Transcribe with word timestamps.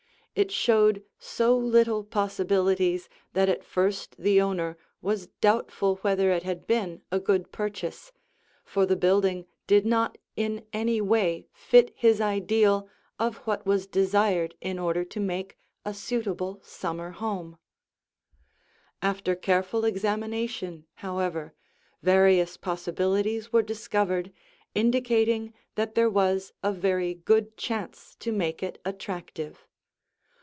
It 0.33 0.49
showed 0.49 1.03
so 1.19 1.57
little 1.57 2.05
possibilities 2.05 3.09
that 3.33 3.49
at 3.49 3.65
first 3.65 4.15
the 4.17 4.39
owner 4.39 4.77
was 5.01 5.27
doubtful 5.41 5.97
whether 5.97 6.31
it 6.31 6.43
had 6.43 6.65
been 6.65 7.01
a 7.11 7.19
good 7.19 7.51
purchase, 7.51 8.13
for 8.63 8.85
the 8.85 8.95
building 8.95 9.45
did 9.67 9.85
not 9.85 10.17
in 10.37 10.65
any 10.71 11.01
way 11.01 11.49
fit 11.51 11.91
his 11.97 12.21
ideal 12.21 12.87
of 13.19 13.39
what 13.39 13.65
was 13.65 13.85
desired 13.87 14.55
in 14.61 14.79
order 14.79 15.03
to 15.03 15.19
make 15.19 15.57
a 15.83 15.93
suitable 15.93 16.61
summer 16.63 17.09
home. 17.11 17.57
[Illustration: 19.03 19.03
As 19.03 19.03
Remodeled] 19.07 19.17
After 19.19 19.35
careful 19.35 19.83
examination, 19.85 20.85
however, 20.95 21.53
various 22.01 22.55
possibilities 22.55 23.51
were 23.51 23.61
discovered 23.61 24.31
indicating 24.73 25.53
that 25.75 25.95
there 25.95 26.09
was 26.09 26.53
a 26.63 26.71
very 26.71 27.15
good 27.15 27.57
chance 27.57 28.15
to 28.21 28.31
make 28.31 28.63
it 28.63 28.79
attractive. 28.85 29.67